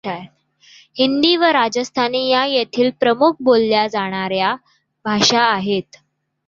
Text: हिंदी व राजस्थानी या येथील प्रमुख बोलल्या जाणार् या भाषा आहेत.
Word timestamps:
हिंदी 0.97 1.35
व 1.37 1.43
राजस्थानी 1.53 2.25
या 2.29 2.43
येथील 2.45 2.89
प्रमुख 2.99 3.35
बोलल्या 3.39 3.85
जाणार् 3.87 4.33
या 4.33 4.55
भाषा 5.05 5.43
आहेत. 5.43 5.97